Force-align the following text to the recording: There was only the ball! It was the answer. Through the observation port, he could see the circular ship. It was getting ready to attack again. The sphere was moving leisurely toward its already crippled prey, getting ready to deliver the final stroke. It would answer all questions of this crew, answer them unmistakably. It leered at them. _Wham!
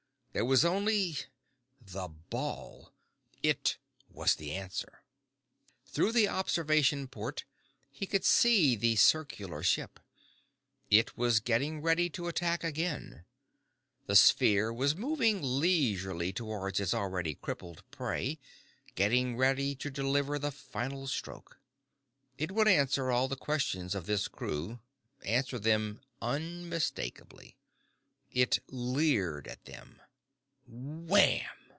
There 0.33 0.45
was 0.45 0.63
only 0.63 1.17
the 1.81 2.07
ball! 2.07 2.93
It 3.43 3.75
was 4.09 4.33
the 4.35 4.53
answer. 4.53 5.03
Through 5.85 6.13
the 6.13 6.29
observation 6.29 7.09
port, 7.09 7.43
he 7.91 8.05
could 8.05 8.23
see 8.23 8.77
the 8.77 8.95
circular 8.95 9.61
ship. 9.61 9.99
It 10.89 11.17
was 11.17 11.41
getting 11.41 11.81
ready 11.81 12.09
to 12.11 12.29
attack 12.29 12.63
again. 12.63 13.25
The 14.05 14.15
sphere 14.15 14.71
was 14.71 14.95
moving 14.95 15.41
leisurely 15.59 16.31
toward 16.31 16.79
its 16.79 16.93
already 16.93 17.35
crippled 17.35 17.83
prey, 17.91 18.39
getting 18.95 19.35
ready 19.35 19.75
to 19.75 19.89
deliver 19.91 20.39
the 20.39 20.51
final 20.51 21.07
stroke. 21.07 21.59
It 22.37 22.53
would 22.53 22.69
answer 22.69 23.11
all 23.11 23.27
questions 23.35 23.93
of 23.93 24.05
this 24.05 24.29
crew, 24.29 24.79
answer 25.25 25.59
them 25.59 25.99
unmistakably. 26.21 27.57
It 28.31 28.59
leered 28.69 29.49
at 29.49 29.65
them. 29.65 30.01
_Wham! 30.71 31.49